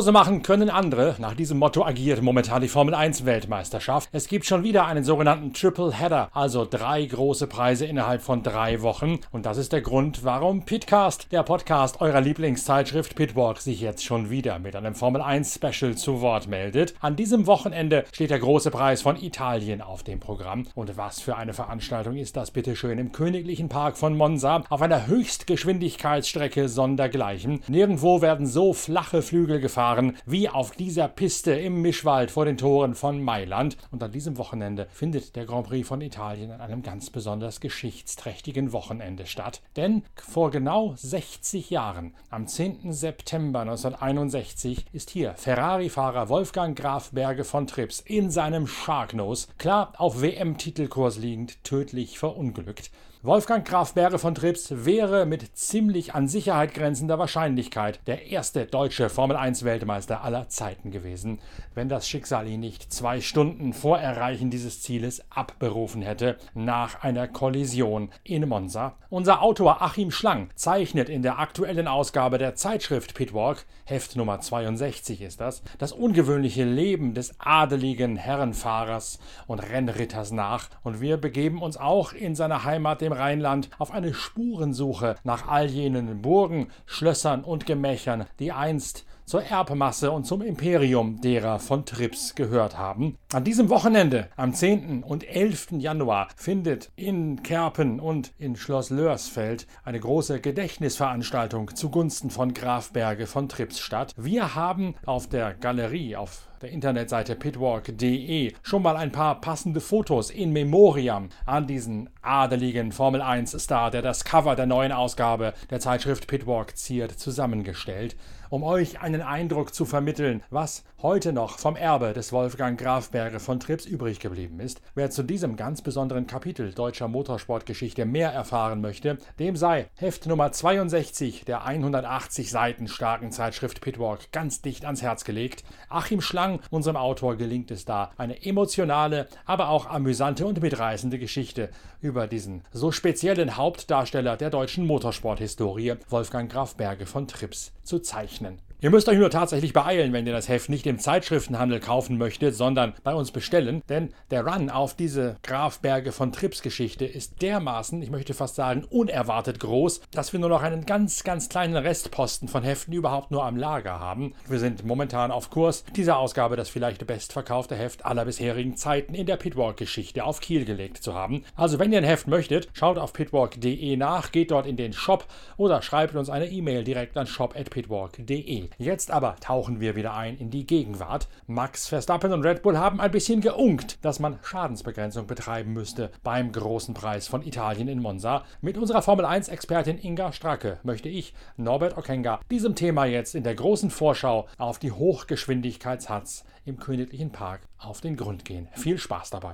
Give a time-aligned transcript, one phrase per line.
[0.00, 1.16] Pause machen können andere.
[1.18, 4.08] Nach diesem Motto agiert momentan die Formel 1 Weltmeisterschaft.
[4.12, 8.80] Es gibt schon wieder einen sogenannten Triple Header, also drei große Preise innerhalb von drei
[8.80, 9.18] Wochen.
[9.30, 14.30] Und das ist der Grund, warum Pitcast, der Podcast eurer Lieblingszeitschrift Pitwalk, sich jetzt schon
[14.30, 16.94] wieder mit einem Formel 1 Special zu Wort meldet.
[17.02, 20.66] An diesem Wochenende steht der große Preis von Italien auf dem Programm.
[20.74, 24.80] Und was für eine Veranstaltung ist das bitte schön im Königlichen Park von Monza auf
[24.80, 27.60] einer Höchstgeschwindigkeitsstrecke sondergleichen.
[27.68, 32.56] Nirgendwo werden so flache Flügel gefahren gefahren, wie auf dieser Piste im Mischwald vor den
[32.56, 33.76] Toren von Mailand.
[33.90, 38.72] Und an diesem Wochenende findet der Grand Prix von Italien an einem ganz besonders geschichtsträchtigen
[38.72, 39.62] Wochenende statt.
[39.76, 42.92] Denn vor genau 60 Jahren, am 10.
[42.92, 50.22] September 1961, ist hier Ferrari-Fahrer Wolfgang Graf Berge von Trips in seinem Sharknose, klar auf
[50.22, 52.90] WM-Titelkurs liegend, tödlich verunglückt.
[53.22, 59.10] Wolfgang Graf Berge von Trips wäre mit ziemlich an Sicherheit grenzender Wahrscheinlichkeit der erste deutsche
[59.10, 61.38] Formel-1-Weltmeister aller Zeiten gewesen,
[61.74, 67.28] wenn das Schicksal ihn nicht zwei Stunden vor Erreichen dieses Zieles abberufen hätte, nach einer
[67.28, 68.94] Kollision in Monza.
[69.10, 75.20] Unser Autor Achim Schlang zeichnet in der aktuellen Ausgabe der Zeitschrift Pitwalk, Heft Nummer 62
[75.20, 81.76] ist das, das ungewöhnliche Leben des adeligen Herrenfahrers und Rennritters nach und wir begeben uns
[81.76, 87.66] auch in seine Heimat dem Rheinland auf eine Spurensuche nach all jenen Burgen, Schlössern und
[87.66, 93.16] Gemächern, die einst zur Erbmasse und zum Imperium derer von Trips gehört haben.
[93.32, 95.04] An diesem Wochenende, am 10.
[95.04, 95.68] und 11.
[95.78, 103.28] Januar, findet in Kerpen und in Schloss Lörsfeld eine große Gedächtnisveranstaltung zugunsten von Graf Berge
[103.28, 104.14] von Trips statt.
[104.16, 110.30] Wir haben auf der Galerie, auf der Internetseite pitwalk.de schon mal ein paar passende Fotos
[110.30, 115.80] in Memoriam an diesen adeligen Formel 1 Star, der das Cover der neuen Ausgabe der
[115.80, 118.16] Zeitschrift Pitwalk ziert, zusammengestellt
[118.50, 123.60] um euch einen Eindruck zu vermitteln, was heute noch vom Erbe des Wolfgang Grafberge von
[123.60, 124.82] Trips übrig geblieben ist.
[124.94, 130.52] Wer zu diesem ganz besonderen Kapitel deutscher Motorsportgeschichte mehr erfahren möchte, dem sei Heft Nummer
[130.52, 135.64] 62 der 180 Seiten starken Zeitschrift Pitwalk ganz dicht ans Herz gelegt.
[135.88, 141.70] Achim Schlang, unserem Autor, gelingt es da, eine emotionale, aber auch amüsante und mitreißende Geschichte
[142.00, 148.58] über diesen so speziellen Hauptdarsteller der deutschen Motorsporthistorie, Wolfgang Grafberge von Trips, zu zeichnen.
[148.82, 152.54] Ihr müsst euch nur tatsächlich beeilen, wenn ihr das Heft nicht im Zeitschriftenhandel kaufen möchtet,
[152.54, 158.00] sondern bei uns bestellen, denn der Run auf diese Grafberge von Trips Geschichte ist dermaßen,
[158.00, 162.48] ich möchte fast sagen, unerwartet groß, dass wir nur noch einen ganz, ganz kleinen Restposten
[162.48, 164.32] von Heften überhaupt nur am Lager haben.
[164.48, 169.26] Wir sind momentan auf Kurs, diese Ausgabe das vielleicht bestverkaufte Heft aller bisherigen Zeiten in
[169.26, 171.44] der Pitwalk-Geschichte auf Kiel gelegt zu haben.
[171.54, 175.26] Also wenn ihr ein Heft möchtet, schaut auf pitwalk.de nach, geht dort in den Shop
[175.58, 178.69] oder schreibt uns eine E-Mail direkt an shop.pitwalk.de.
[178.78, 181.28] Jetzt aber tauchen wir wieder ein in die Gegenwart.
[181.46, 186.52] Max Verstappen und Red Bull haben ein bisschen geunkt, dass man Schadensbegrenzung betreiben müsste beim
[186.52, 188.44] großen Preis von Italien in Monza.
[188.60, 193.54] Mit unserer Formel 1-Expertin Inga Stracke möchte ich, Norbert Okenga, diesem Thema jetzt in der
[193.54, 198.68] großen Vorschau auf die Hochgeschwindigkeitshatz im Königlichen Park auf den Grund gehen.
[198.74, 199.52] Viel Spaß dabei.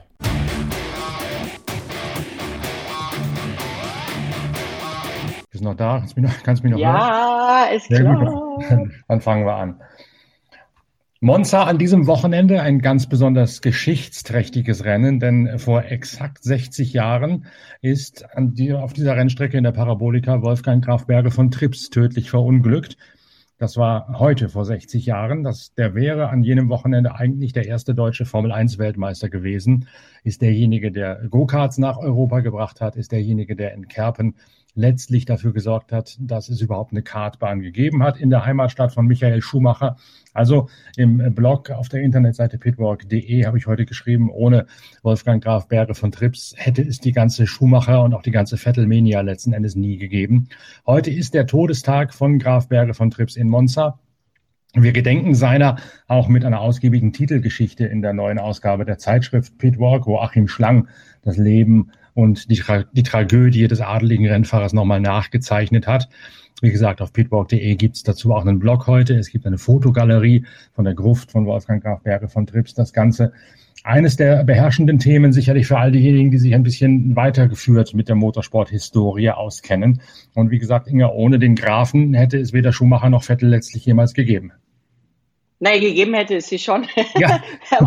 [5.57, 6.01] Bist noch da?
[6.01, 7.77] Kannst du mich noch, kannst mich noch ja, hören?
[7.79, 8.27] ist klar.
[8.27, 8.93] Gut.
[9.09, 9.81] Dann fangen wir an.
[11.23, 17.47] Monza an diesem Wochenende ein ganz besonders geschichtsträchtiges Rennen, denn vor exakt 60 Jahren
[17.81, 22.99] ist die, auf dieser Rennstrecke in der Parabolika Wolfgang Graf Berge von Trips tödlich verunglückt.
[23.57, 25.43] Das war heute vor 60 Jahren.
[25.43, 29.89] Das, der wäre an jenem Wochenende eigentlich der erste deutsche Formel 1 Weltmeister gewesen.
[30.23, 34.35] Ist derjenige, der Go-Karts nach Europa gebracht hat, ist derjenige, der in Kerpen
[34.77, 39.07] letztlich dafür gesorgt hat, dass es überhaupt eine Kartbahn gegeben hat in der Heimatstadt von
[39.07, 39.97] Michael Schumacher.
[40.35, 44.67] Also im Blog auf der Internetseite pitwalk.de habe ich heute geschrieben, ohne
[45.03, 49.23] Wolfgang Graf Berge von Trips hätte es die ganze Schumacher und auch die ganze Vettelmania
[49.23, 50.49] letzten Endes nie gegeben.
[50.87, 53.99] Heute ist der Todestag von Graf Berge von Trips in Monza.
[54.75, 55.77] Wir gedenken seiner
[56.07, 60.89] auch mit einer ausgiebigen Titelgeschichte in der neuen Ausgabe der Zeitschrift Pitwalk, wo Achim Schlang
[61.23, 66.09] das Leben und die, Tra die Tragödie des adeligen Rennfahrers nochmal nachgezeichnet hat.
[66.63, 69.15] Wie gesagt, auf pitwalk.de gibt es dazu auch einen Blog heute.
[69.15, 72.73] Es gibt eine Fotogalerie von der Gruft von Wolfgang Graf Berge von Trips.
[72.73, 73.33] Das Ganze
[73.85, 78.17] eines der beherrschenden Themen sicherlich für all diejenigen, die sich ein bisschen weitergeführt mit der
[78.17, 80.01] Motorsport-Historie auskennen.
[80.35, 84.15] Und wie gesagt, Inga, ohne den Grafen hätte es weder Schumacher noch Vettel letztlich jemals
[84.15, 84.53] gegeben.
[85.59, 86.87] Nein, gegeben hätte es sie schon.
[87.15, 87.43] Ja.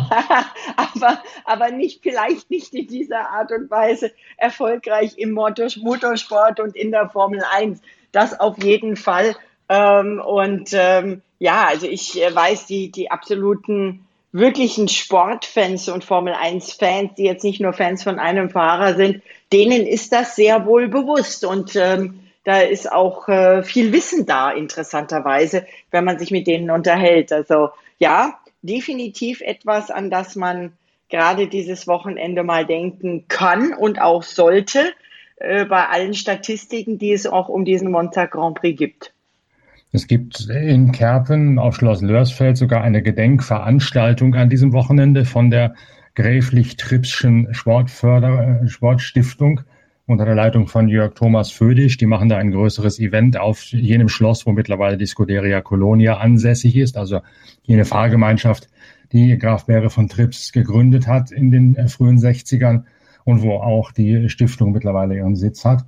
[0.75, 6.91] aber, aber nicht, vielleicht nicht in dieser Art und Weise erfolgreich im Motorsport und in
[6.91, 7.81] der Formel 1.
[8.11, 9.35] Das auf jeden Fall.
[9.69, 16.33] Ähm, und ähm, ja, also ich äh, weiß, die, die absoluten wirklichen Sportfans und Formel
[16.33, 19.21] 1 Fans, die jetzt nicht nur Fans von einem Fahrer sind,
[19.53, 24.49] denen ist das sehr wohl bewusst und ähm, da ist auch äh, viel Wissen da,
[24.49, 27.31] interessanterweise, wenn man sich mit denen unterhält.
[27.31, 27.69] Also
[27.99, 30.71] ja, definitiv etwas, an das man
[31.09, 34.93] gerade dieses Wochenende mal denken kann und auch sollte,
[35.35, 39.13] äh, bei allen Statistiken, die es auch um diesen Monza Grand Prix gibt.
[39.91, 45.75] Es gibt in Kerpen auf Schloss Lörsfeld sogar eine Gedenkveranstaltung an diesem Wochenende von der
[46.15, 49.61] Gräflich-Trippschen Sportstiftung
[50.09, 51.97] unter der Leitung von Jörg Thomas Födisch.
[51.97, 56.75] Die machen da ein größeres Event auf jenem Schloss, wo mittlerweile die Scuderia Colonia ansässig
[56.75, 57.19] ist, also
[57.61, 58.69] jene Fahrgemeinschaft,
[59.11, 62.85] die Graf Bäre von Trips gegründet hat in den äh, frühen 60ern
[63.23, 65.85] und wo auch die Stiftung mittlerweile ihren Sitz hat.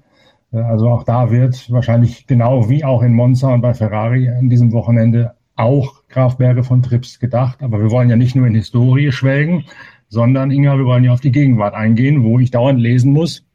[0.53, 4.49] Äh, also auch da wird wahrscheinlich genau wie auch in Monza und bei Ferrari an
[4.49, 7.63] diesem Wochenende auch Graf Berge von Trips gedacht.
[7.63, 9.65] Aber wir wollen ja nicht nur in Historie schwelgen,
[10.09, 13.47] sondern Inga, wir wollen ja auf die Gegenwart eingehen, wo ich dauernd lesen muss,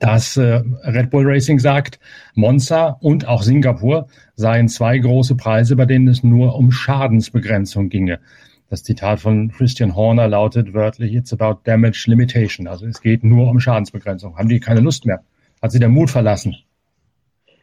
[0.00, 1.98] dass äh, Red Bull Racing sagt,
[2.34, 8.20] Monza und auch Singapur seien zwei große Preise, bei denen es nur um Schadensbegrenzung ginge.
[8.70, 12.66] Das Zitat von Christian Horner lautet wörtlich, it's about damage limitation.
[12.66, 14.38] Also es geht nur um Schadensbegrenzung.
[14.38, 15.22] Haben die keine Lust mehr?
[15.60, 16.56] Hat sie der Mut verlassen?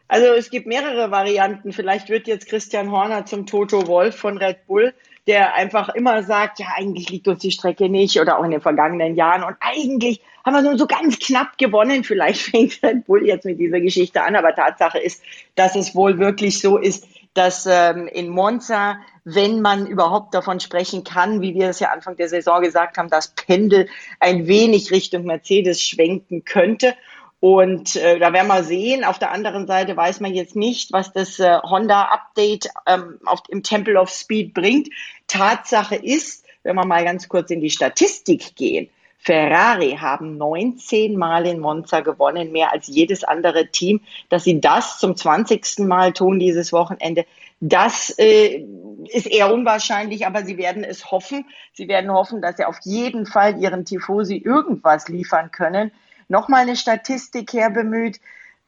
[0.06, 1.72] Also es gibt mehrere Varianten.
[1.72, 4.92] Vielleicht wird jetzt Christian Horner zum Toto Wolf von Red Bull,
[5.26, 8.60] der einfach immer sagt, ja, eigentlich liegt uns die Strecke nicht oder auch in den
[8.60, 12.04] vergangenen Jahren und eigentlich haben wir nur so ganz knapp gewonnen.
[12.04, 15.22] Vielleicht fängt Red Bull jetzt mit dieser Geschichte an, aber Tatsache ist,
[15.54, 21.04] dass es wohl wirklich so ist, dass ähm, in Monza, wenn man überhaupt davon sprechen
[21.04, 23.88] kann, wie wir es ja Anfang der Saison gesagt haben, das Pendel
[24.18, 26.94] ein wenig Richtung Mercedes schwenken könnte.
[27.38, 29.04] Und äh, da werden wir sehen.
[29.04, 33.98] Auf der anderen Seite weiß man jetzt nicht, was das äh, Honda-Update ähm, im Temple
[33.98, 34.88] of Speed bringt.
[35.26, 38.90] Tatsache ist, wenn wir mal ganz kurz in die Statistik gehen,
[39.22, 44.00] Ferrari haben 19 Mal in Monza gewonnen, mehr als jedes andere Team.
[44.28, 45.80] Dass sie das zum 20.
[45.80, 47.26] Mal tun dieses Wochenende,
[47.60, 48.64] das äh,
[49.08, 51.44] ist eher unwahrscheinlich, aber sie werden es hoffen.
[51.74, 55.90] Sie werden hoffen, dass sie auf jeden Fall ihren Tifosi irgendwas liefern können
[56.30, 58.20] nochmal eine Statistik herbemüht.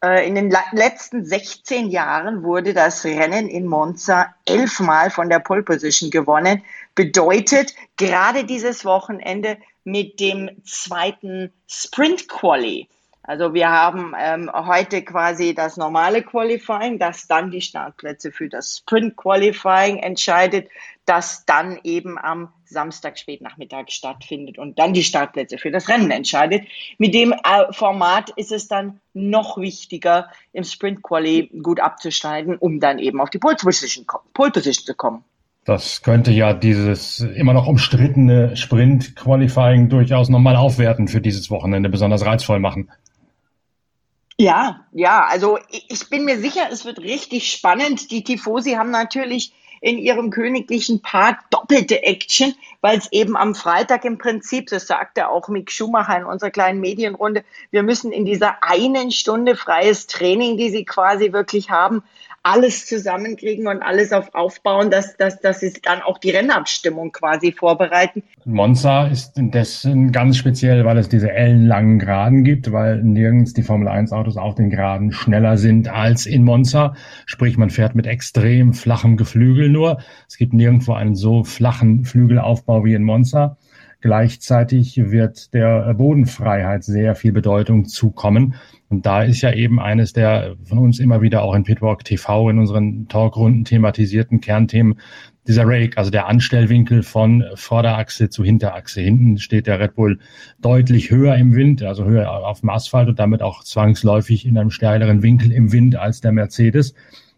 [0.04, 5.62] Äh, in den letzten 16 Jahren wurde das Rennen in Monza elfmal von der Pole
[5.62, 6.62] Position gewonnen.
[6.94, 12.88] Bedeutet, gerade dieses Wochenende mit dem zweiten Sprint Quali
[13.24, 18.78] also wir haben ähm, heute quasi das normale Qualifying, das dann die Startplätze für das
[18.78, 20.68] Sprint Qualifying entscheidet,
[21.04, 26.66] das dann eben am Samstag spätnachmittag stattfindet und dann die Startplätze für das Rennen entscheidet.
[26.98, 32.80] Mit dem äh, Format ist es dann noch wichtiger, im Sprint Quali gut abzuschneiden, um
[32.80, 35.24] dann eben auf die Pole Position, Pole Position zu kommen.
[35.64, 42.26] Das könnte ja dieses immer noch umstrittene Sprint-Qualifying durchaus nochmal aufwerten für dieses Wochenende, besonders
[42.26, 42.90] reizvoll machen.
[44.38, 48.10] Ja, ja, also ich bin mir sicher, es wird richtig spannend.
[48.10, 54.04] Die Tifosi haben natürlich in ihrem königlichen Part doppelte Action, weil es eben am Freitag
[54.04, 58.62] im Prinzip, das sagte auch Mick Schumacher in unserer kleinen Medienrunde, wir müssen in dieser
[58.62, 62.02] einen Stunde freies Training, die sie quasi wirklich haben,
[62.42, 67.52] alles zusammenkriegen und alles auf aufbauen, dass, dass, dass sie dann auch die Rennabstimmung quasi
[67.52, 68.24] vorbereiten.
[68.44, 73.86] Monza ist indessen ganz speziell, weil es diese ellenlangen Geraden gibt, weil nirgends die Formel
[73.86, 76.94] 1 Autos auf den Geraden schneller sind als in Monza.
[77.26, 79.98] Sprich, man fährt mit extrem flachem Geflügel nur.
[80.28, 83.56] Es gibt nirgendwo einen so flachen Flügelaufbau wie in Monza.
[84.02, 88.56] Gleichzeitig wird der Bodenfreiheit sehr viel Bedeutung zukommen.
[88.88, 92.50] Und da ist ja eben eines der von uns immer wieder auch in Pitwalk TV
[92.50, 94.96] in unseren Talkrunden thematisierten Kernthemen
[95.46, 99.00] dieser Rake, also der Anstellwinkel von Vorderachse zu Hinterachse.
[99.00, 100.18] Hinten steht der Red Bull
[100.60, 104.70] deutlich höher im Wind, also höher auf dem Asphalt und damit auch zwangsläufig in einem
[104.70, 106.94] steileren Winkel im Wind als der Mercedes.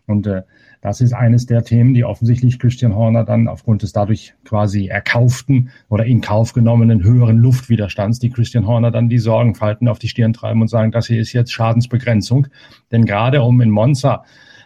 [0.07, 0.43] Und äh,
[0.81, 5.71] das ist eines der Themen, die offensichtlich Christian Horner dann aufgrund des dadurch quasi erkauften
[5.89, 10.35] oder in Kauf genommenen höheren Luftwiderstands, die Christian Horner dann die Sorgenfalten auf die Stirn
[10.35, 12.49] treiben und sagen, das hier ist jetzt Schadensbegrenzung.
[12.93, 14.25] Denn gerade um in Monza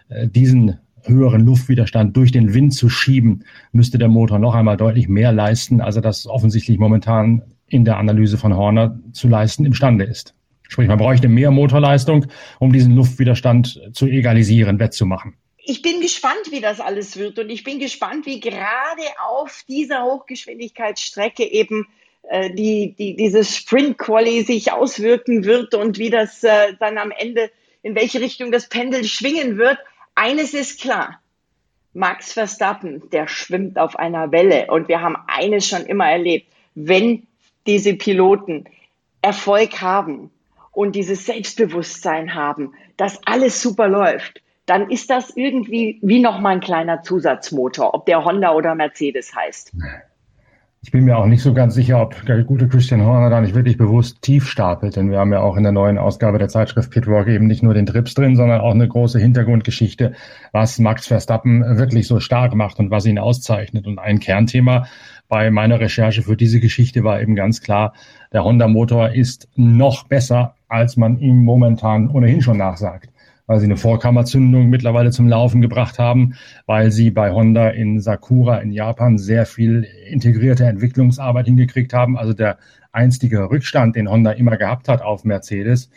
[0.09, 5.09] äh, diesen höheren Luftwiderstand durch den Wind zu schieben, müsste der Motor noch einmal deutlich
[5.09, 10.05] mehr leisten, als er das offensichtlich momentan in der Analyse von Horner zu leisten imstande
[10.05, 10.35] ist.
[10.69, 12.27] Sprich, man bräuchte mehr Motorleistung,
[12.61, 15.35] um diesen Luftwiderstand zu egalisieren, wettzumachen
[15.69, 20.03] ich bin gespannt, wie das alles wird und ich bin gespannt, wie gerade auf dieser
[20.03, 21.87] Hochgeschwindigkeitsstrecke eben
[22.23, 27.51] äh, die, die, dieses Sprint-Quali sich auswirken wird und wie das äh, dann am Ende,
[27.83, 29.77] in welche Richtung das Pendel schwingen wird.
[30.15, 31.21] eines ist klar.
[31.93, 34.69] Max Verstappen, der schwimmt auf einer Welle.
[34.71, 36.47] Und wir haben eines schon immer erlebt.
[36.75, 37.27] Wenn
[37.67, 38.65] diese Piloten
[39.21, 40.31] Erfolg haben
[40.79, 46.61] und dieses Selbstbewusstsein haben, dass alles super läuft, dann ist das irgendwie wie nochmal ein
[46.61, 49.73] kleiner Zusatzmotor, ob der Honda oder Mercedes heißt.
[50.81, 53.57] Ich bin mir auch nicht so ganz sicher, ob der gute Christian Horner da nicht
[53.57, 56.93] wirklich bewusst tief stapelt, denn wir haben ja auch in der neuen Ausgabe der Zeitschrift
[56.93, 60.13] Pitwalk eben nicht nur den Trips drin, sondern auch eine große Hintergrundgeschichte,
[60.53, 63.89] was Max Verstappen wirklich so stark macht und was ihn auszeichnet.
[63.89, 64.87] Und ein Kernthema
[65.29, 67.93] bei meiner Recherche für diese Geschichte war eben ganz klar,
[68.33, 73.11] der Honda-Motor ist noch besser, als man ihm momentan ohnehin schon nachsagt
[73.49, 76.35] weil sie eine Vorkammerzündung mittlerweile zum Laufen gebracht haben,
[76.67, 82.19] weil sie bei Honda in Sakura in Japan sehr viel integrierte Entwicklungsarbeit hingekriegt haben.
[82.19, 82.59] Also der
[82.93, 85.89] einstige Rückstand, den Honda immer gehabt hat auf Mercedes,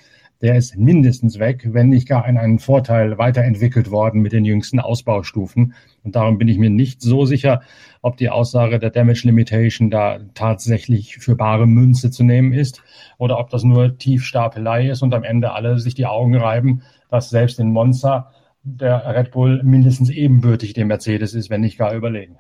[0.42, 4.80] der ist mindestens weg, wenn nicht gar in einen Vorteil weiterentwickelt worden mit den jüngsten
[4.80, 5.74] Ausbaustufen.
[6.04, 7.62] Und darum bin ich mir nicht so sicher,
[8.02, 12.82] ob die Aussage der Damage Limitation da tatsächlich für bare Münze zu nehmen ist
[13.18, 17.30] oder ob das nur Tiefstapelei ist und am Ende alle sich die Augen reiben, dass
[17.30, 22.38] selbst in Monza der Red Bull mindestens ebenbürtig dem Mercedes ist, wenn nicht gar überlegen.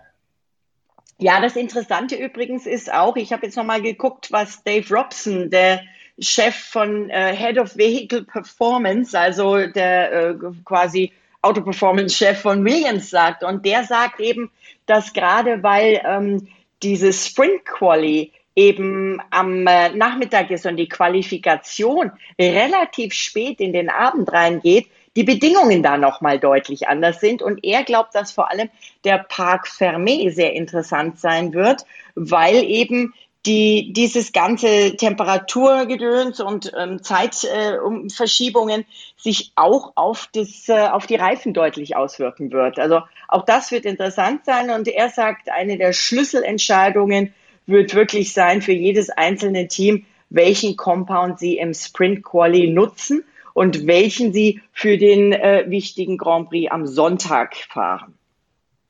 [1.17, 5.81] Ja, das Interessante übrigens ist auch, ich habe jetzt nochmal geguckt, was Dave Robson, der
[6.19, 11.11] Chef von äh, Head of Vehicle Performance, also der äh, quasi
[11.41, 13.43] Auto Performance Chef von Williams sagt.
[13.43, 14.51] Und der sagt eben,
[14.85, 16.47] dass gerade weil ähm,
[16.83, 23.89] diese Sprint Quali eben am äh, Nachmittag ist und die Qualifikation relativ spät in den
[23.89, 27.41] Abend reingeht, die Bedingungen da nochmal deutlich anders sind.
[27.41, 28.69] Und er glaubt, dass vor allem
[29.03, 33.13] der Parc Fermé sehr interessant sein wird, weil eben
[33.45, 38.85] die dieses ganze Temperaturgedöns und ähm, Zeitverschiebungen äh,
[39.17, 42.77] sich auch auf das äh, auf die Reifen deutlich auswirken wird.
[42.77, 47.33] Also auch das wird interessant sein und er sagt, eine der Schlüsselentscheidungen
[47.65, 53.87] wird wirklich sein für jedes einzelne Team, welchen Compound sie im Sprint Quali nutzen und
[53.87, 58.13] welchen sie für den äh, wichtigen Grand Prix am Sonntag fahren.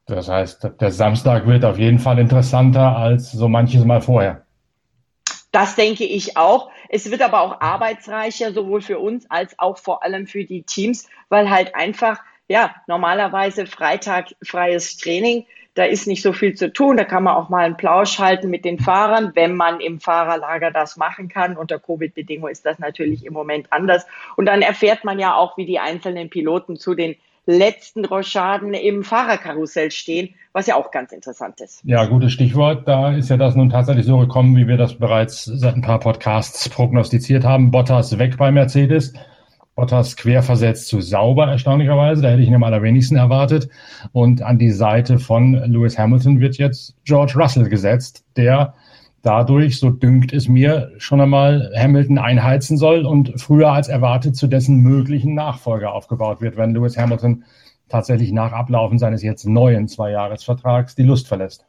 [0.05, 4.45] Das heißt, der Samstag wird auf jeden Fall interessanter als so manches Mal vorher.
[5.51, 6.69] Das denke ich auch.
[6.89, 11.07] Es wird aber auch arbeitsreicher, sowohl für uns als auch vor allem für die Teams,
[11.29, 16.97] weil halt einfach, ja, normalerweise Freitag freies Training, da ist nicht so viel zu tun.
[16.97, 20.71] Da kann man auch mal einen Plausch halten mit den Fahrern, wenn man im Fahrerlager
[20.71, 21.55] das machen kann.
[21.55, 24.05] Unter Covid-Bedingungen ist das natürlich im Moment anders.
[24.35, 29.03] Und dann erfährt man ja auch, wie die einzelnen Piloten zu den letzten Rochaden im
[29.03, 31.81] Fahrerkarussell stehen, was ja auch ganz interessant ist.
[31.83, 32.87] Ja, gutes Stichwort.
[32.87, 35.99] Da ist ja das nun tatsächlich so gekommen, wie wir das bereits seit ein paar
[35.99, 37.71] Podcasts prognostiziert haben.
[37.71, 39.13] Bottas weg bei Mercedes.
[39.75, 42.21] Bottas querversetzt zu sauber, erstaunlicherweise.
[42.21, 43.69] Da hätte ich ihn am allerwenigsten erwartet.
[44.11, 48.75] Und an die Seite von Lewis Hamilton wird jetzt George Russell gesetzt, der
[49.21, 54.47] dadurch, so dünkt es mir, schon einmal Hamilton einheizen soll und früher als erwartet zu
[54.47, 57.43] dessen möglichen Nachfolger aufgebaut wird, wenn Lewis Hamilton
[57.89, 61.65] tatsächlich nach Ablaufen seines jetzt neuen Zweijahresvertrags die Lust verlässt.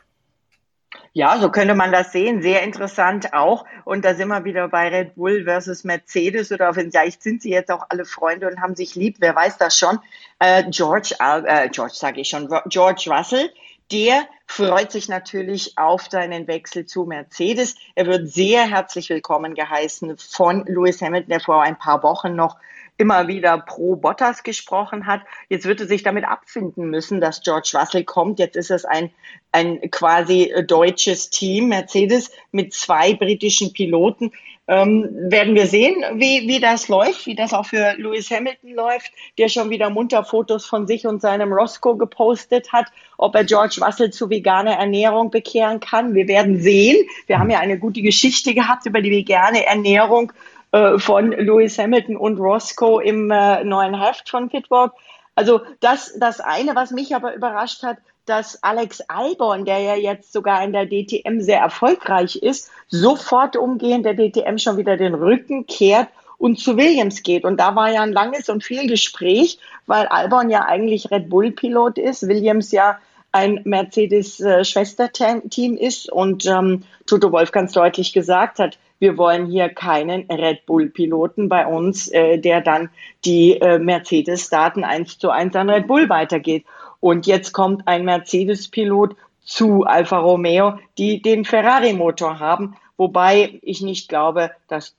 [1.14, 2.40] Ja, so könnte man das sehen.
[2.40, 3.66] Sehr interessant auch.
[3.84, 7.70] Und da sind wir wieder bei Red Bull versus Mercedes oder vielleicht sind sie jetzt
[7.70, 9.16] auch alle Freunde und haben sich lieb.
[9.20, 9.98] Wer weiß das schon?
[10.38, 13.50] Äh, George, äh, George sage ich schon, George Russell
[13.92, 17.76] der freut sich natürlich auf seinen Wechsel zu Mercedes.
[17.94, 22.56] Er wird sehr herzlich willkommen geheißen von Lewis Hamilton, der vor ein paar Wochen noch
[22.96, 25.22] immer wieder pro Bottas gesprochen hat.
[25.48, 28.38] Jetzt wird er sich damit abfinden müssen, dass George Russell kommt.
[28.38, 29.10] Jetzt ist es ein,
[29.50, 34.32] ein quasi deutsches Team, Mercedes, mit zwei britischen Piloten.
[34.68, 39.10] Ähm, werden wir sehen, wie, wie das läuft, wie das auch für Lewis Hamilton läuft,
[39.36, 42.86] der schon wieder munter Fotos von sich und seinem Roscoe gepostet hat,
[43.18, 46.14] ob er George Russell zu veganer Ernährung bekehren kann.
[46.14, 46.96] Wir werden sehen.
[47.26, 50.32] Wir haben ja eine gute Geschichte gehabt über die vegane Ernährung
[50.70, 54.92] äh, von Lewis Hamilton und Roscoe im äh, neuen Heft von Pitwalk.
[55.34, 60.32] Also das, das eine, was mich aber überrascht hat, dass Alex Albon, der ja jetzt
[60.32, 65.66] sogar in der DTM sehr erfolgreich ist, sofort umgehend der DTM schon wieder den Rücken
[65.66, 67.44] kehrt und zu Williams geht.
[67.44, 71.98] Und da war ja ein langes und viel Gespräch, weil Albon ja eigentlich Red Bull-Pilot
[71.98, 72.98] ist, Williams ja
[73.32, 80.30] ein Mercedes-Schwesterteam ist und ähm, Toto Wolf ganz deutlich gesagt hat, wir wollen hier keinen
[80.30, 82.90] Red Bull-Piloten bei uns, äh, der dann
[83.24, 86.64] die äh, Mercedes-Daten eins zu eins an Red Bull weitergeht.
[87.02, 92.76] Und jetzt kommt ein Mercedes-Pilot zu Alfa Romeo, die den Ferrari-Motor haben.
[92.96, 94.94] Wobei ich nicht glaube, dass,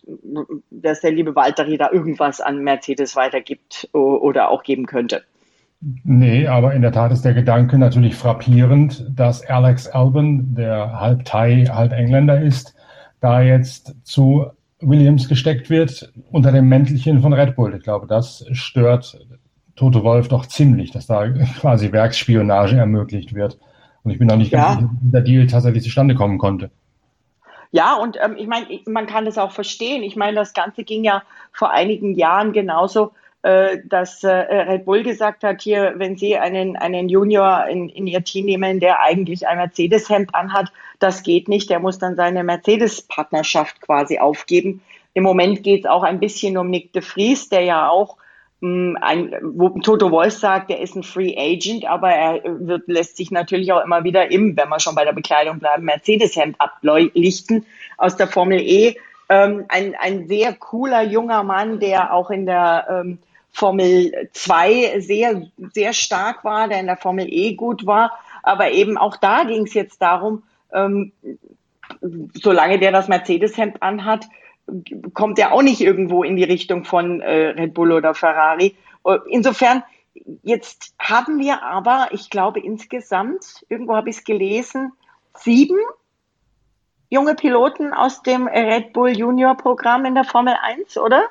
[0.70, 5.24] dass der liebe Walteri da irgendwas an Mercedes weitergibt oder auch geben könnte.
[6.04, 11.24] Nee, aber in der Tat ist der Gedanke natürlich frappierend, dass Alex Albon, der halb
[11.24, 12.76] Thai, halb Engländer ist,
[13.22, 14.48] da jetzt zu
[14.82, 17.74] Williams gesteckt wird unter dem Mäntelchen von Red Bull.
[17.76, 19.18] Ich glaube, das stört
[19.76, 21.28] Toto Wolf doch ziemlich, dass da
[21.60, 23.58] quasi Werksspionage ermöglicht wird.
[24.04, 24.76] Und ich bin noch nicht ja.
[24.76, 26.72] ganz sicher, wie der Deal tatsächlich zustande kommen konnte.
[27.72, 30.04] Ja, und ähm, ich meine, man kann das auch verstehen.
[30.04, 35.02] Ich meine, das Ganze ging ja vor einigen Jahren genauso, äh, dass äh, Red Bull
[35.02, 39.48] gesagt hat, hier, wenn Sie einen, einen Junior in, in Ihr Team nehmen, der eigentlich
[39.48, 41.70] ein Mercedes-Hemd anhat, das geht nicht.
[41.72, 44.82] Der muss dann seine Mercedes-Partnerschaft quasi aufgeben.
[45.16, 48.18] Im Moment geht es auch ein bisschen um Nick de Vries, der ja auch
[48.64, 53.30] ein, wo Toto Wolf sagt, er ist ein Free Agent, aber er wird, lässt sich
[53.30, 57.66] natürlich auch immer wieder im, wenn wir schon bei der Bekleidung bleiben, Mercedes-Hemd ablichten
[57.98, 58.96] aus der Formel E.
[59.28, 63.20] Ähm, ein, ein sehr cooler junger Mann, der auch in der ähm,
[63.52, 65.42] Formel 2 sehr,
[65.74, 68.18] sehr stark war, der in der Formel E gut war.
[68.44, 70.44] Aber eben auch da ging es jetzt darum,
[70.74, 71.12] ähm,
[72.34, 74.26] solange der das Mercedes-Hemd anhat,
[75.14, 78.76] kommt er auch nicht irgendwo in die Richtung von äh, Red Bull oder Ferrari.
[79.06, 79.84] Äh, insofern,
[80.44, 84.94] jetzt haben wir aber, ich glaube insgesamt, irgendwo habe ich es gelesen,
[85.36, 85.78] sieben
[87.10, 91.24] junge Piloten aus dem Red Bull Junior Programm in der Formel 1, oder?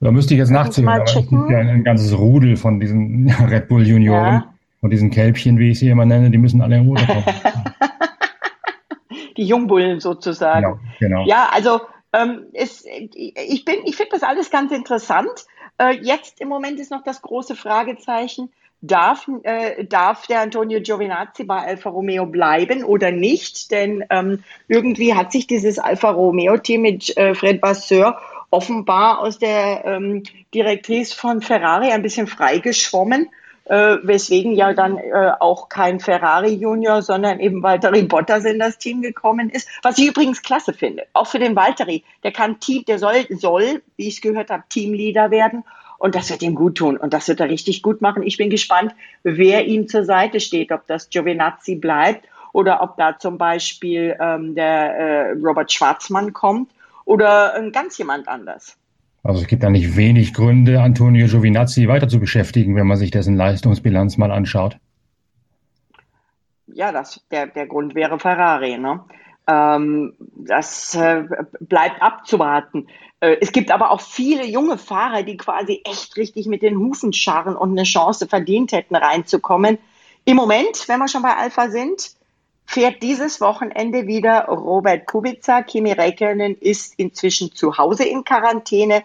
[0.00, 3.30] Da müsste ich jetzt nachziehen, aber es gibt ja ein, ein, ganzes Rudel von diesen
[3.48, 4.54] Red Bull Junioren, ja.
[4.80, 7.24] von diesen Kälbchen, wie ich sie immer nenne, die müssen alle in Ruhe kommen.
[9.36, 10.62] die Jungbullen sozusagen.
[10.62, 11.26] Genau, genau.
[11.26, 11.80] Ja, also
[12.12, 15.46] ähm, ist, ich bin, ich finde das alles ganz interessant.
[15.78, 18.50] Äh, jetzt im Moment ist noch das große Fragezeichen,
[18.82, 23.70] darf, äh, darf der Antonio Giovinazzi bei Alfa Romeo bleiben oder nicht?
[23.70, 28.18] Denn ähm, irgendwie hat sich dieses Alfa Romeo-Team mit äh, Fred Vasseur
[28.50, 33.28] offenbar aus der ähm, Direktrice von Ferrari ein bisschen freigeschwommen
[33.70, 38.78] äh, weswegen ja dann äh, auch kein Ferrari Junior, sondern eben Valtteri Bottas in das
[38.78, 39.68] Team gekommen ist.
[39.82, 43.80] Was ich übrigens klasse finde, auch für den Valtteri, der kann Team, der soll, soll,
[43.96, 45.62] wie ich gehört habe, Teamleader werden.
[45.98, 48.24] Und das wird ihm gut tun und das wird er richtig gut machen.
[48.24, 53.18] Ich bin gespannt, wer ihm zur Seite steht, ob das Giovinazzi bleibt oder ob da
[53.18, 56.72] zum Beispiel ähm, der äh, Robert Schwarzmann kommt
[57.04, 58.79] oder äh, ganz jemand anders.
[59.22, 63.10] Also es gibt da nicht wenig Gründe, Antonio Giovinazzi weiter zu beschäftigen, wenn man sich
[63.10, 64.76] dessen Leistungsbilanz mal anschaut.
[66.66, 68.78] Ja, das, der, der Grund wäre Ferrari.
[68.78, 69.00] Ne?
[69.46, 71.24] Ähm, das äh,
[71.60, 72.86] bleibt abzuwarten.
[73.20, 77.12] Äh, es gibt aber auch viele junge Fahrer, die quasi echt richtig mit den Hufen
[77.12, 79.78] scharren und eine Chance verdient hätten, reinzukommen.
[80.24, 82.14] Im Moment, wenn wir schon bei Alpha sind,
[82.70, 85.62] fährt dieses Wochenende wieder Robert Kubica.
[85.62, 89.02] Kimi Räikkönen ist inzwischen zu Hause in Quarantäne,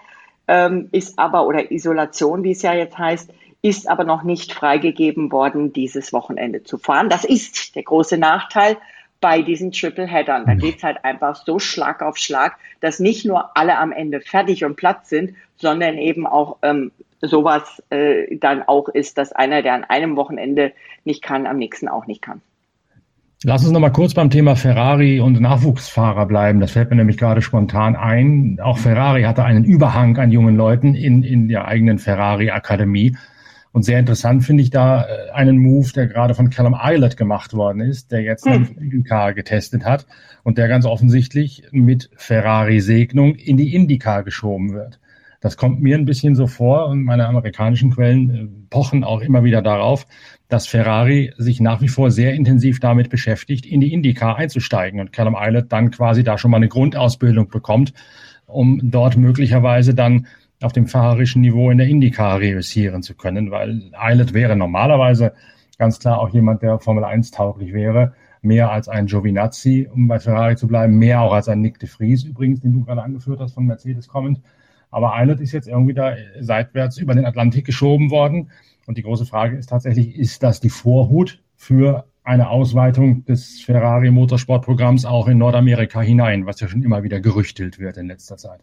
[0.48, 5.32] ähm, ist aber, oder Isolation, wie es ja jetzt heißt, ist aber noch nicht freigegeben
[5.32, 7.10] worden, dieses Wochenende zu fahren.
[7.10, 8.78] Das ist der große Nachteil
[9.20, 10.46] bei diesen Triple-Headern.
[10.46, 10.60] Da mhm.
[10.60, 14.76] geht's halt einfach so Schlag auf Schlag, dass nicht nur alle am Ende fertig und
[14.76, 19.86] platt sind, sondern eben auch ähm, sowas äh, dann auch ist, dass einer, der an
[19.86, 20.72] einem Wochenende
[21.04, 22.44] nicht kann, am nächsten auch nicht kann.
[23.48, 26.60] Lass uns noch mal kurz beim Thema Ferrari und Nachwuchsfahrer bleiben.
[26.60, 28.60] Das fällt mir nämlich gerade spontan ein.
[28.60, 33.16] Auch Ferrari hatte einen Überhang an jungen Leuten in, in der eigenen Ferrari-Akademie.
[33.72, 37.54] Und sehr interessant finde ich da äh, einen Move, der gerade von Callum Eilert gemacht
[37.54, 38.78] worden ist, der jetzt hm.
[38.82, 40.08] IndyCar getestet hat
[40.42, 45.00] und der ganz offensichtlich mit Ferrari-Segnung in die IndyCar geschoben wird.
[45.42, 49.44] Das kommt mir ein bisschen so vor und meine amerikanischen Quellen äh, pochen auch immer
[49.44, 50.08] wieder darauf,
[50.48, 55.12] dass Ferrari sich nach wie vor sehr intensiv damit beschäftigt, in die IndyCar einzusteigen und
[55.12, 57.94] Callum Eilert dann quasi da schon mal eine Grundausbildung bekommt,
[58.46, 60.28] um dort möglicherweise dann
[60.62, 65.34] auf dem fahrerischen Niveau in der IndyCar reüssieren zu können, weil Eilert wäre normalerweise
[65.78, 70.20] ganz klar auch jemand, der Formel 1 tauglich wäre, mehr als ein Giovinazzi, um bei
[70.20, 73.40] Ferrari zu bleiben, mehr auch als ein Nick de Vries übrigens, den du gerade angeführt
[73.40, 74.40] hast von Mercedes kommend.
[74.96, 78.50] Aber Eilert ist jetzt irgendwie da seitwärts über den Atlantik geschoben worden
[78.88, 84.10] und die große Frage ist tatsächlich, ist das die Vorhut für eine Ausweitung des Ferrari
[84.10, 88.62] Motorsportprogramms auch in Nordamerika hinein, was ja schon immer wieder gerüchtelt wird in letzter Zeit?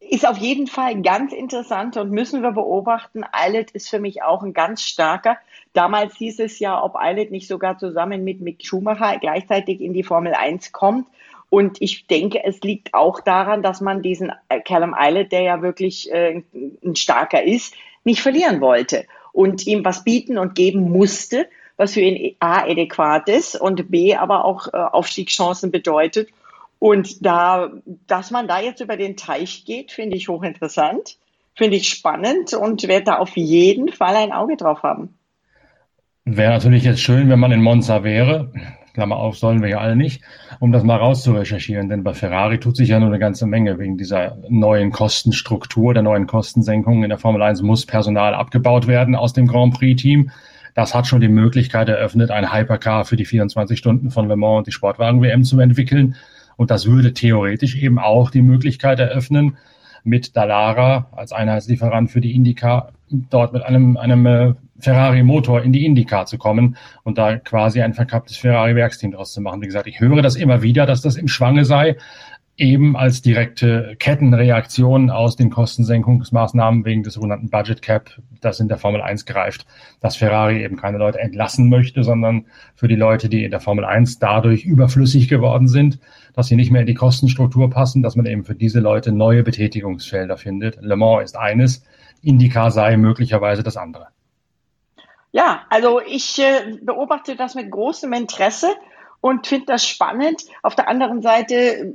[0.00, 3.22] Ist auf jeden Fall ganz interessant und müssen wir beobachten.
[3.30, 5.36] Eilert ist für mich auch ein ganz starker.
[5.74, 10.04] Damals hieß es ja, ob Eilert nicht sogar zusammen mit Mick Schumacher gleichzeitig in die
[10.04, 11.06] Formel 1 kommt.
[11.50, 14.32] Und ich denke, es liegt auch daran, dass man diesen
[14.64, 16.42] Callum Eilert, der ja wirklich äh,
[16.84, 22.00] ein starker ist, nicht verlieren wollte und ihm was bieten und geben musste, was für
[22.00, 26.28] ihn A adäquat ist und B aber auch äh, Aufstiegschancen bedeutet.
[26.78, 27.70] Und da,
[28.06, 31.18] dass man da jetzt über den Teich geht, finde ich hochinteressant.
[31.54, 35.18] Finde ich spannend und werde da auf jeden Fall ein Auge drauf haben.
[36.24, 38.52] Wäre natürlich jetzt schön, wenn man in Monza wäre.
[38.98, 40.22] Klammer auf, sollen wir ja alle nicht,
[40.58, 41.88] um das mal rauszurecherchieren.
[41.88, 46.02] Denn bei Ferrari tut sich ja nur eine ganze Menge wegen dieser neuen Kostenstruktur, der
[46.02, 47.04] neuen Kostensenkung.
[47.04, 50.32] In der Formel 1 muss Personal abgebaut werden aus dem Grand Prix-Team.
[50.74, 54.58] Das hat schon die Möglichkeit eröffnet, ein Hypercar für die 24 Stunden von Le Mans
[54.58, 56.16] und die Sportwagen-WM zu entwickeln.
[56.56, 59.58] Und das würde theoretisch eben auch die Möglichkeit eröffnen,
[60.02, 65.84] mit Dallara als Einheitslieferant für die IndyCar dort mit einem, einem äh, Ferrari-Motor in die
[65.84, 69.60] IndyCar zu kommen und da quasi ein verkapptes Ferrari-Werksteam draus zu machen.
[69.62, 71.96] Wie gesagt, ich höre das immer wieder, dass das im Schwange sei,
[72.58, 78.10] eben als direkte Kettenreaktion aus den Kostensenkungsmaßnahmen wegen des sogenannten Budget Cap,
[78.40, 79.64] das in der Formel 1 greift,
[80.00, 83.84] dass Ferrari eben keine Leute entlassen möchte, sondern für die Leute, die in der Formel
[83.84, 86.00] 1 dadurch überflüssig geworden sind,
[86.34, 89.44] dass sie nicht mehr in die Kostenstruktur passen, dass man eben für diese Leute neue
[89.44, 90.78] Betätigungsfelder findet.
[90.80, 91.84] Le Mans ist eines,
[92.22, 94.08] IndyCar sei möglicherweise das andere.
[95.32, 98.68] Ja, also ich äh, beobachte das mit großem Interesse
[99.20, 100.44] und finde das spannend.
[100.62, 101.92] Auf der anderen Seite äh,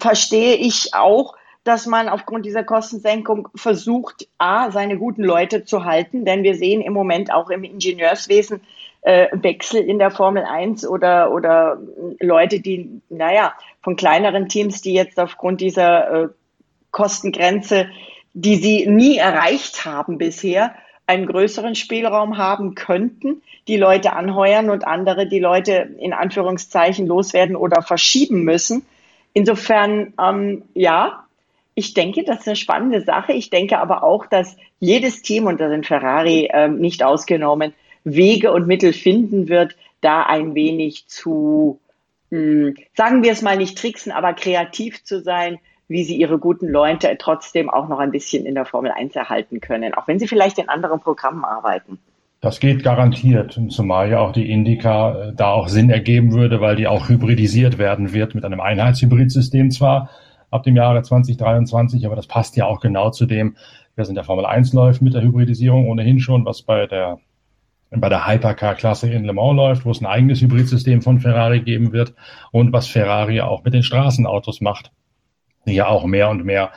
[0.00, 6.24] verstehe ich auch, dass man aufgrund dieser Kostensenkung versucht, A, seine guten Leute zu halten,
[6.24, 8.60] denn wir sehen im Moment auch im Ingenieurswesen
[9.02, 11.78] äh, Wechsel in der Formel 1 oder, oder
[12.20, 16.28] Leute, die, naja, von kleineren Teams, die jetzt aufgrund dieser äh,
[16.92, 17.88] Kostengrenze,
[18.32, 20.74] die sie nie erreicht haben bisher,
[21.06, 27.56] einen größeren Spielraum haben könnten, die Leute anheuern und andere die Leute in Anführungszeichen loswerden
[27.56, 28.84] oder verschieben müssen.
[29.32, 31.24] Insofern, ähm, ja,
[31.74, 33.32] ich denke, das ist eine spannende Sache.
[33.34, 38.52] Ich denke aber auch, dass jedes Team, und da sind Ferrari ähm, nicht ausgenommen, Wege
[38.52, 41.78] und Mittel finden wird, da ein wenig zu,
[42.30, 46.38] mh, hm, sagen wir es mal nicht tricksen, aber kreativ zu sein, wie sie ihre
[46.38, 50.18] guten Leute trotzdem auch noch ein bisschen in der Formel 1 erhalten können, auch wenn
[50.18, 51.98] sie vielleicht in anderen Programmen arbeiten.
[52.40, 56.76] Das geht garantiert, zumal ja auch die Indica äh, da auch Sinn ergeben würde, weil
[56.76, 60.10] die auch hybridisiert werden wird mit einem Einheitshybridsystem zwar
[60.50, 63.56] ab dem Jahre 2023, aber das passt ja auch genau zu dem,
[63.96, 67.18] was in der Formel 1 läuft mit der Hybridisierung ohnehin schon, was bei der
[67.90, 71.92] bei der Hypercar-Klasse in Le Mans läuft, wo es ein eigenes Hybridsystem von Ferrari geben
[71.92, 72.14] wird
[72.50, 74.90] und was Ferrari auch mit den Straßenautos macht
[75.74, 76.72] ja auch mehr und mehr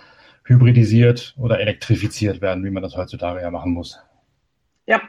[0.45, 3.99] hybridisiert oder elektrifiziert werden, wie man das heutzutage ja machen muss.
[4.87, 5.01] Ja,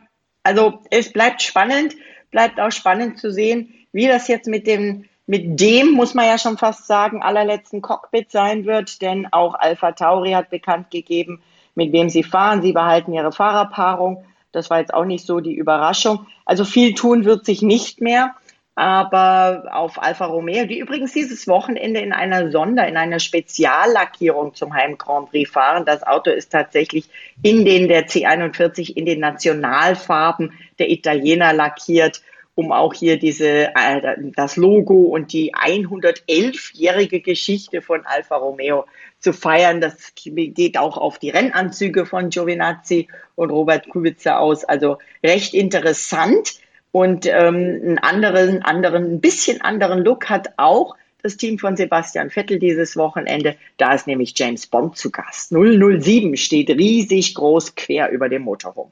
[0.43, 1.95] also es bleibt spannend,
[2.31, 6.39] bleibt auch spannend zu sehen, wie das jetzt mit dem, mit dem, muss man ja
[6.39, 11.43] schon fast sagen, allerletzten Cockpit sein wird, denn auch Alpha Tauri hat bekannt gegeben,
[11.75, 12.63] mit wem sie fahren.
[12.63, 14.25] Sie behalten ihre Fahrerpaarung.
[14.53, 16.27] Das war jetzt auch nicht so die Überraschung.
[16.45, 18.35] Also viel tun wird sich nicht mehr
[18.81, 24.73] aber auf Alfa Romeo, die übrigens dieses Wochenende in einer Sonder, in einer Speziallackierung zum
[24.73, 25.85] Heim Grand Prix fahren.
[25.85, 27.05] Das Auto ist tatsächlich
[27.43, 32.23] in den der C41 in den Nationalfarben der Italiener lackiert,
[32.55, 38.87] um auch hier diese äh, das Logo und die 111-jährige Geschichte von Alfa Romeo
[39.19, 39.83] zu feiern.
[39.83, 44.65] Das geht auch auf die Rennanzüge von Giovinazzi und Robert Kubica aus.
[44.65, 46.55] Also recht interessant.
[46.93, 52.31] Und ähm, einen anderen, anderen, ein bisschen anderen Look hat auch das Team von Sebastian
[52.31, 53.57] Vettel dieses Wochenende.
[53.77, 55.51] Da ist nämlich James Bond zu Gast.
[55.53, 58.91] 007 steht riesig groß quer über dem Motorhome.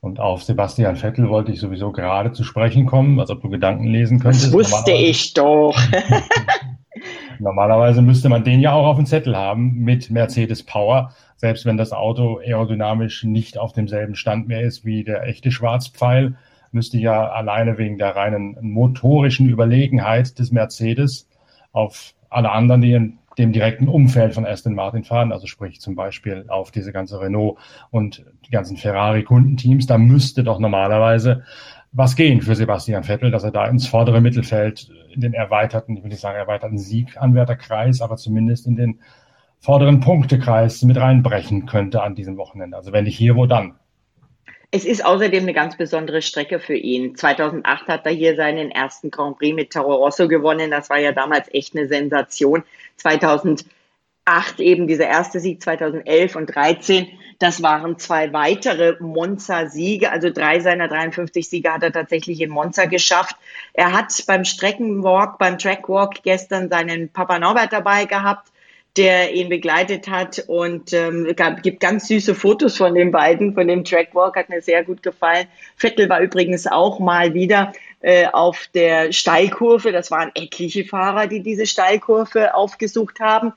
[0.00, 3.88] Und auf Sebastian Vettel wollte ich sowieso gerade zu sprechen kommen, als ob du Gedanken
[3.88, 4.46] lesen könntest.
[4.46, 5.76] Das wusste ich doch.
[7.38, 11.76] Normalerweise müsste man den ja auch auf dem Zettel haben mit Mercedes Power, selbst wenn
[11.76, 16.36] das Auto aerodynamisch nicht auf demselben Stand mehr ist wie der echte Schwarzpfeil
[16.76, 21.28] müsste ja alleine wegen der reinen motorischen Überlegenheit des Mercedes
[21.72, 25.94] auf alle anderen, die in dem direkten Umfeld von Aston Martin fahren, also sprich zum
[25.94, 27.58] Beispiel auf diese ganze Renault
[27.90, 31.42] und die ganzen Ferrari-Kundenteams, da müsste doch normalerweise
[31.92, 36.02] was gehen für Sebastian Vettel, dass er da ins vordere Mittelfeld in den erweiterten, ich
[36.02, 39.00] will nicht sagen erweiterten Sieganwärterkreis, aber zumindest in den
[39.60, 42.76] vorderen Punktekreis mit reinbrechen könnte an diesem Wochenende.
[42.76, 43.76] Also wenn nicht hier, wo dann?
[44.70, 47.16] Es ist außerdem eine ganz besondere Strecke für ihn.
[47.16, 50.70] 2008 hat er hier seinen ersten Grand Prix mit Toro Rosso gewonnen.
[50.70, 52.64] Das war ja damals echt eine Sensation.
[52.96, 53.64] 2008
[54.58, 57.08] eben dieser erste Sieg, 2011 und 13.
[57.38, 60.10] Das waren zwei weitere Monza-Siege.
[60.10, 63.36] Also drei seiner 53 Siege hat er tatsächlich in Monza geschafft.
[63.72, 68.50] Er hat beim Streckenwalk, beim Trackwalk gestern seinen Papa Norbert dabei gehabt
[68.96, 73.68] der ihn begleitet hat und ähm, gab, gibt ganz süße Fotos von den beiden, von
[73.68, 75.46] dem Trackwalk, hat mir sehr gut gefallen.
[75.76, 81.42] Vettel war übrigens auch mal wieder äh, auf der Steilkurve, das waren etliche Fahrer, die
[81.42, 83.52] diese Steilkurve aufgesucht haben.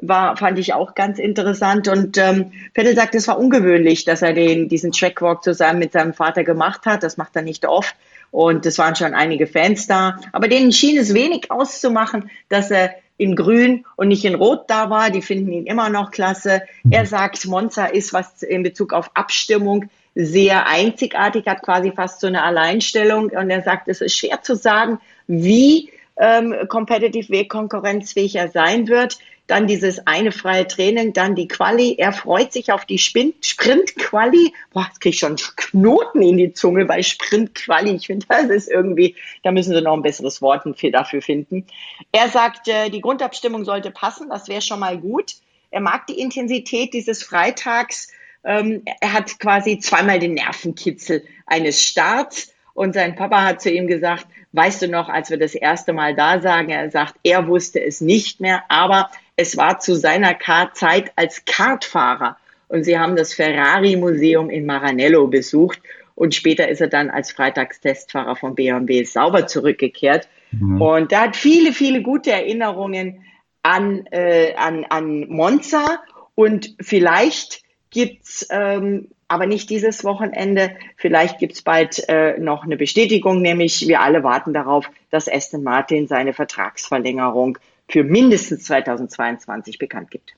[0.00, 1.88] war, fand ich auch ganz interessant.
[1.88, 6.14] Und ähm, Vettel sagt, es war ungewöhnlich, dass er den, diesen Trackwalk zusammen mit seinem
[6.14, 7.02] Vater gemacht hat.
[7.02, 7.94] Das macht er nicht oft.
[8.30, 10.18] Und es waren schon einige Fans da.
[10.32, 14.90] Aber denen schien es wenig auszumachen, dass er in Grün und nicht in Rot da
[14.90, 15.10] war.
[15.10, 16.62] Die finden ihn immer noch klasse.
[16.90, 17.06] Er mhm.
[17.06, 22.42] sagt, Monza ist was in Bezug auf Abstimmung sehr einzigartig, hat quasi fast so eine
[22.42, 23.30] Alleinstellung.
[23.30, 29.18] Und er sagt, es ist schwer zu sagen, wie ähm, competitive konkurrenzfähig er sein wird.
[29.46, 31.96] Dann dieses eine freie Training, dann die Quali.
[31.98, 34.54] Er freut sich auf die Sprint-Quali.
[34.72, 37.94] Boah, jetzt kriege ich schon Knoten in die Zunge bei Sprint-Quali.
[37.94, 41.66] Ich finde, das ist irgendwie, da müssen sie noch ein besseres Wort dafür finden.
[42.10, 44.30] Er sagt, äh, die Grundabstimmung sollte passen.
[44.30, 45.34] Das wäre schon mal gut.
[45.70, 48.08] Er mag die Intensität dieses Freitags.
[48.44, 52.54] Ähm, er hat quasi zweimal den Nervenkitzel eines Starts.
[52.74, 56.14] Und sein Papa hat zu ihm gesagt, weißt du noch, als wir das erste Mal
[56.14, 60.38] da sagen, er sagt, er wusste es nicht mehr, aber es war zu seiner
[60.74, 62.36] Zeit als Kartfahrer.
[62.68, 65.80] Und sie haben das Ferrari-Museum in Maranello besucht.
[66.14, 70.28] Und später ist er dann als Freitagstestfahrer von BMW sauber zurückgekehrt.
[70.52, 70.80] Mhm.
[70.80, 73.24] Und er hat viele, viele gute Erinnerungen
[73.62, 76.02] an, äh, an, an Monza.
[76.34, 80.76] Und vielleicht gibt's ähm, aber nicht dieses Wochenende.
[80.96, 86.06] Vielleicht gibt's bald äh, noch eine Bestätigung, nämlich wir alle warten darauf, dass Aston Martin
[86.06, 90.34] seine Vertragsverlängerung für mindestens 2022 bekannt gibt.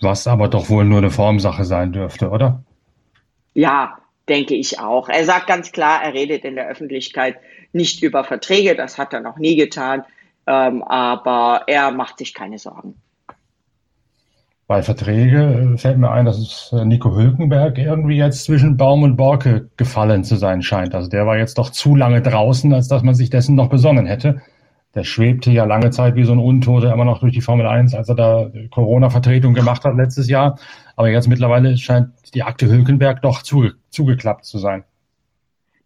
[0.00, 2.62] Was aber doch wohl nur eine Formsache sein dürfte, oder?
[3.54, 5.08] Ja, denke ich auch.
[5.08, 7.36] Er sagt ganz klar, er redet in der Öffentlichkeit
[7.72, 10.04] nicht über Verträge, das hat er noch nie getan,
[10.46, 12.94] ähm, aber er macht sich keine Sorgen.
[14.66, 19.02] Bei Verträge äh, fällt mir ein, dass es äh, Nico Hülkenberg irgendwie jetzt zwischen Baum
[19.02, 20.94] und Borke gefallen zu sein scheint.
[20.94, 24.06] Also der war jetzt doch zu lange draußen, als dass man sich dessen noch besonnen
[24.06, 24.40] hätte.
[24.94, 27.94] Der schwebte ja lange Zeit wie so ein Untoter immer noch durch die Formel 1,
[27.94, 30.58] als er da Corona-Vertretung gemacht hat letztes Jahr.
[30.96, 34.84] Aber jetzt mittlerweile scheint die Akte Hülkenberg doch zuge zugeklappt zu sein.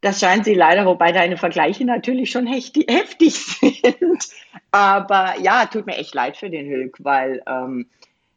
[0.01, 4.29] Das scheint sie leider, wobei deine Vergleiche natürlich schon heftig, sind.
[4.71, 7.87] Aber ja, tut mir echt leid für den Hülk, weil ähm,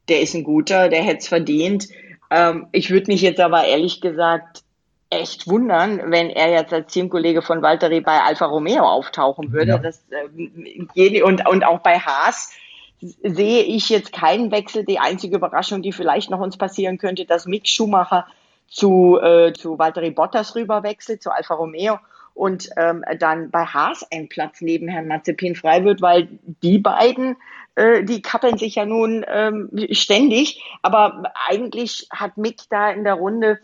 [0.07, 1.89] der ist ein guter, der hätte es verdient.
[2.31, 4.63] Ähm, ich würde mich jetzt aber ehrlich gesagt
[5.09, 9.71] echt wundern, wenn er jetzt als Teamkollege von Valtteri bei Alfa Romeo auftauchen würde.
[9.71, 9.77] Ja.
[9.77, 12.53] Das, äh, und, und auch bei Haas
[13.01, 14.85] sehe ich jetzt keinen Wechsel.
[14.85, 18.27] Die einzige Überraschung, die vielleicht noch uns passieren könnte, dass Mick Schumacher
[18.67, 21.97] zu, äh, zu Valtteri Bottas rüber wechselt, zu Alfa Romeo
[22.35, 26.27] und ähm, dann bei Haas ein Platz neben Herrn Mazepin frei wird, weil
[26.61, 27.35] die beiden
[27.75, 30.63] äh, die kappeln sich ja nun ähm, ständig.
[30.81, 33.59] Aber eigentlich hat Mick da in der Runde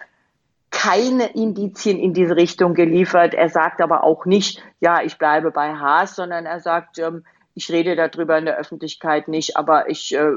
[0.75, 3.33] keine Indizien in diese Richtung geliefert.
[3.33, 7.71] Er sagt aber auch nicht, ja, ich bleibe bei Haas, sondern er sagt, ähm, ich
[7.71, 10.31] rede darüber in der Öffentlichkeit nicht, aber ich äh,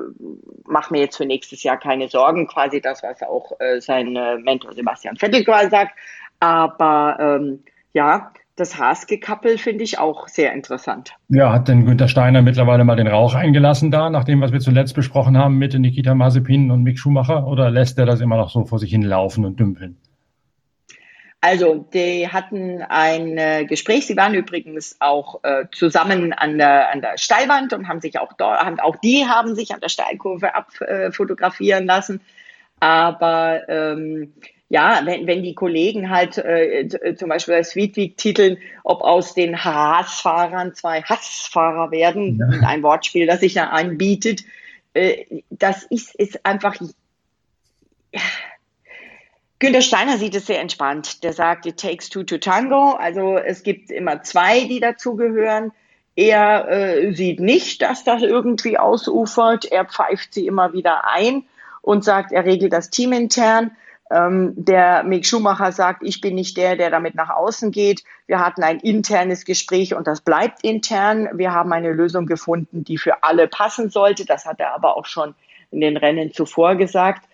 [0.64, 4.38] mache mir jetzt für nächstes Jahr keine Sorgen, quasi das, was auch äh, sein äh,
[4.38, 5.98] Mentor Sebastian Vettel quasi sagt.
[6.38, 11.16] Aber ähm, ja, das Haas-Gekappel finde ich auch sehr interessant.
[11.28, 14.60] Ja, hat denn Günter Steiner mittlerweile mal den Rauch eingelassen da, nach dem, was wir
[14.60, 17.48] zuletzt besprochen haben mit Nikita Mazepin und Mick Schumacher?
[17.48, 19.96] Oder lässt er das immer noch so vor sich hin laufen und dümpeln?
[21.40, 24.06] Also, die hatten ein äh, Gespräch.
[24.06, 28.32] Sie waren übrigens auch äh, zusammen an der, an der Steilwand und haben sich auch
[28.32, 32.20] dort, haben, auch die haben sich an der Steilkurve abfotografieren äh, lassen.
[32.80, 34.32] Aber ähm,
[34.68, 39.34] ja, wenn, wenn die Kollegen halt äh, äh zum Beispiel bei Sweetweek titeln, ob aus
[39.34, 42.68] den Hassfahrern zwei Hassfahrer werden, ja.
[42.68, 44.42] ein Wortspiel, das sich da anbietet,
[44.94, 46.74] äh, das ist, ist einfach.
[48.12, 48.20] Ja.
[49.60, 51.24] Günter Steiner sieht es sehr entspannt.
[51.24, 52.92] Der sagt, it takes two to tango.
[52.92, 55.72] Also es gibt immer zwei, die dazugehören.
[56.14, 59.64] Er äh, sieht nicht, dass das irgendwie ausufert.
[59.64, 61.44] Er pfeift sie immer wieder ein
[61.82, 63.72] und sagt, er regelt das Team intern.
[64.10, 68.04] Ähm, der Mick Schumacher sagt, ich bin nicht der, der damit nach außen geht.
[68.26, 71.28] Wir hatten ein internes Gespräch und das bleibt intern.
[71.34, 74.24] Wir haben eine Lösung gefunden, die für alle passen sollte.
[74.24, 75.34] Das hat er aber auch schon
[75.70, 77.28] in den Rennen zuvor gesagt.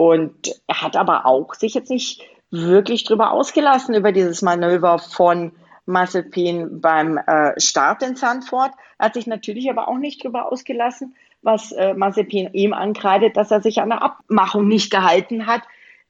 [0.00, 5.52] Und er hat aber auch sich jetzt nicht wirklich drüber ausgelassen über dieses Manöver von
[5.86, 8.72] Mazepin beim äh, Start in Sandford.
[8.98, 13.50] Er hat sich natürlich aber auch nicht drüber ausgelassen, was äh, Mazepin ihm ankreidet, dass
[13.50, 15.62] er sich an der Abmachung nicht gehalten hat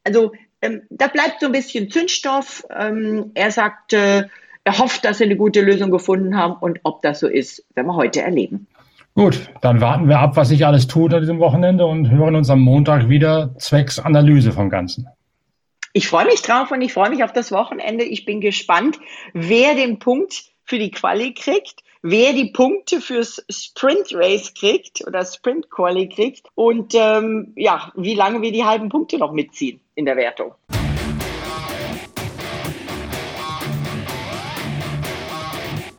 [0.04, 2.66] also ähm, da bleibt so ein bisschen Zündstoff.
[2.70, 4.24] Ähm, er sagt, äh,
[4.64, 7.86] er hofft, dass sie eine gute Lösung gefunden haben und ob das so ist, werden
[7.86, 8.66] wir heute erleben.
[9.14, 12.48] Gut, dann warten wir ab, was sich alles tut an diesem Wochenende und hören uns
[12.48, 15.08] am Montag wieder zwecks Analyse vom Ganzen.
[15.92, 18.04] Ich freue mich drauf und ich freue mich auf das Wochenende.
[18.04, 18.98] Ich bin gespannt,
[19.34, 21.82] wer den Punkt für die Quali kriegt.
[22.02, 28.14] wer die Punkte fürs Sprint Race kriegt oder Sprint Quali kriegt und ähm, ja, wie
[28.14, 30.54] lange wir die halben Punkte noch mitziehen in der Wertung.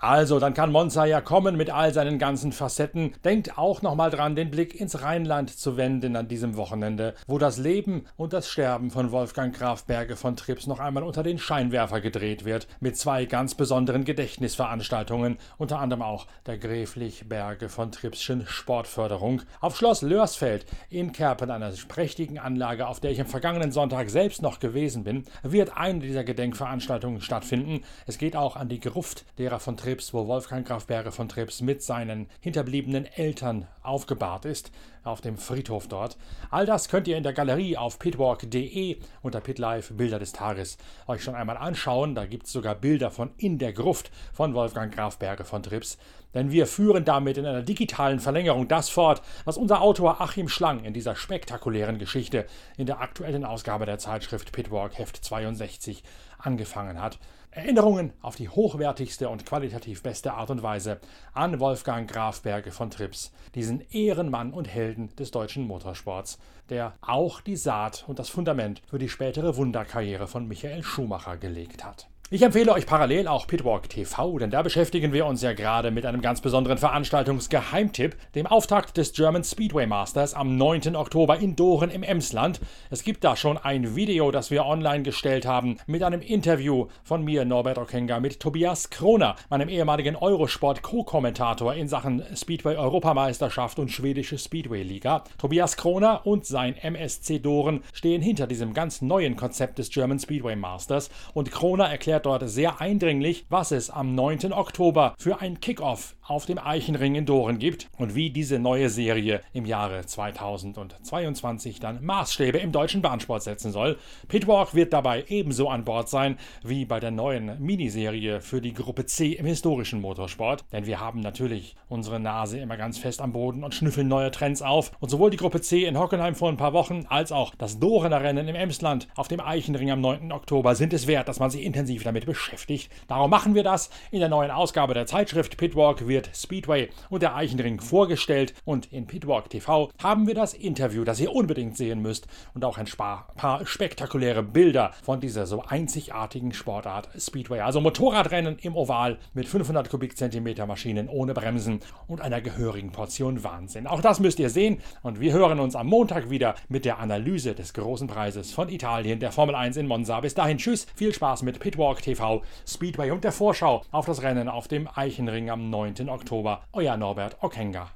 [0.02, 3.14] Also, dann kann Monza ja kommen mit all seinen ganzen Facetten.
[3.24, 7.60] Denkt auch nochmal dran, den Blick ins Rheinland zu wenden an diesem Wochenende, wo das
[7.60, 12.02] Leben und das Sterben von Wolfgang Graf Berge von Trips noch einmal unter den Scheinwerfer
[12.02, 18.48] gedreht wird, mit zwei ganz besonderen Gedächtnisveranstaltungen, unter anderem auch der Gräflich Berge von Tripschen
[18.48, 24.10] Sportförderung auf Schloss Lörsfeld in Kerpen, einer prächtigen Anlage, auf der ich am vergangenen Sonntag
[24.10, 27.84] selbst noch gewesen bin, wird eine dieser Gedenkveranstaltungen stattfinden.
[28.08, 31.27] Es geht auch an die Gruft derer von Trips Trips, wo Wolfgang Graf Berge von
[31.27, 34.71] Trips mit seinen hinterbliebenen Eltern aufgebahrt ist,
[35.04, 36.17] auf dem Friedhof dort.
[36.49, 40.77] All das könnt ihr in der Galerie auf pitwalk.de unter Pitlife Bilder des Tages
[41.08, 42.15] euch schon einmal anschauen.
[42.15, 45.97] Da gibt es sogar Bilder von in der Gruft von Wolfgang Graf Berge von Trips.
[46.34, 50.86] Denn wir führen damit in einer digitalen Verlängerung das fort, was unser Autor Achim Schlang
[50.86, 52.45] in dieser spektakulären Geschichte
[52.77, 56.01] in der aktuellen Ausgabe der Zeitschrift Pitwalk Heft 62
[56.38, 57.19] angefangen hat.
[57.54, 61.02] Erinnerungen auf die hochwertigste und qualitativ beste Art und Weise
[61.34, 67.58] an Wolfgang Grafberge von Trips, diesen Ehrenmann und Helden des deutschen Motorsports, der auch die
[67.58, 72.11] Saat und das Fundament für die spätere Wunderkarriere von Michael Schumacher gelegt hat.
[72.34, 76.06] Ich empfehle euch parallel auch Pitwalk TV, denn da beschäftigen wir uns ja gerade mit
[76.06, 80.96] einem ganz besonderen Veranstaltungsgeheimtipp, dem Auftakt des German Speedway Masters am 9.
[80.96, 82.62] Oktober in Doren im Emsland.
[82.89, 87.22] Es gibt da schon ein Video, das wir online gestellt haben, mit einem Interview von
[87.22, 94.38] mir, Norbert Okenga, mit Tobias Kroner, meinem ehemaligen Eurosport-Co-Kommentator in Sachen Speedway Europameisterschaft und schwedische
[94.38, 95.26] Speedway Liga.
[95.38, 100.56] Tobias Kroner und sein MSC Doren stehen hinter diesem ganz neuen Konzept des German Speedway
[100.56, 104.53] Masters und Kroner erklärt erklärt dort sehr eindringlich, was es am 9.
[104.53, 109.41] Oktober für ein Kickoff auf dem Eichenring in Doren gibt und wie diese neue Serie
[109.51, 113.97] im Jahre 2022 dann Maßstäbe im deutschen Bahnsport setzen soll.
[114.29, 119.05] Pitwalk wird dabei ebenso an Bord sein wie bei der neuen Miniserie für die Gruppe
[119.05, 123.63] C im historischen Motorsport, denn wir haben natürlich unsere Nase immer ganz fest am Boden
[123.63, 126.73] und schnüffeln neue Trends auf und sowohl die Gruppe C in Hockenheim vor ein paar
[126.73, 130.31] Wochen als auch das Dorener Rennen im Emsland auf dem Eichenring am 9.
[130.31, 132.91] Oktober sind es wert, dass man sich intensiv damit beschäftigt.
[133.08, 133.89] Darum machen wir das.
[134.12, 139.08] In der neuen Ausgabe der Zeitschrift Pitwalk wird Speedway und der Eichenring vorgestellt und in
[139.08, 142.88] Pitwalk TV haben wir das Interview, das ihr unbedingt sehen müsst und auch ein
[143.36, 147.62] paar spektakuläre Bilder von dieser so einzigartigen Sportart Speedway.
[147.62, 153.88] Also Motorradrennen im Oval mit 500 Kubikzentimeter Maschinen ohne Bremsen und einer gehörigen Portion Wahnsinn.
[153.88, 157.54] Auch das müsst ihr sehen und wir hören uns am Montag wieder mit der Analyse
[157.54, 160.19] des großen Preises von Italien, der Formel 1 in Monza.
[160.19, 164.47] Bis dahin, tschüss, viel Spaß mit Pitwalk TV, Speedway und der Vorschau auf das Rennen
[164.47, 166.10] auf dem Eichenring am 9.
[166.10, 166.63] Oktober.
[166.71, 167.89] Euer Norbert Okenga.